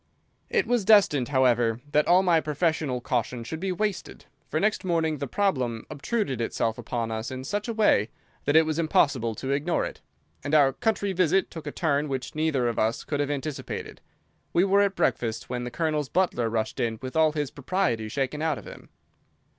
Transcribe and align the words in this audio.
It 0.49 0.65
was 0.65 0.83
destined, 0.83 1.27
however, 1.27 1.79
that 1.91 2.07
all 2.07 2.23
my 2.23 2.41
professional 2.41 3.01
caution 3.01 3.43
should 3.43 3.59
be 3.59 3.71
wasted, 3.71 4.25
for 4.49 4.59
next 4.59 4.83
morning 4.83 5.19
the 5.19 5.27
problem 5.27 5.85
obtruded 5.91 6.41
itself 6.41 6.79
upon 6.79 7.11
us 7.11 7.29
in 7.29 7.43
such 7.43 7.67
a 7.67 7.73
way 7.75 8.09
that 8.45 8.55
it 8.55 8.65
was 8.65 8.79
impossible 8.79 9.35
to 9.35 9.51
ignore 9.51 9.85
it, 9.85 10.01
and 10.43 10.55
our 10.55 10.73
country 10.73 11.13
visit 11.13 11.51
took 11.51 11.67
a 11.67 11.71
turn 11.71 12.07
which 12.07 12.33
neither 12.33 12.67
of 12.67 12.79
us 12.79 13.03
could 13.03 13.19
have 13.19 13.29
anticipated. 13.29 14.01
We 14.53 14.63
were 14.63 14.81
at 14.81 14.95
breakfast 14.95 15.51
when 15.51 15.65
the 15.65 15.69
Colonel's 15.69 16.09
butler 16.09 16.49
rushed 16.49 16.79
in 16.79 16.97
with 17.03 17.15
all 17.15 17.33
his 17.33 17.51
propriety 17.51 18.09
shaken 18.09 18.41
out 18.41 18.57
of 18.57 18.65
him. 18.65 18.89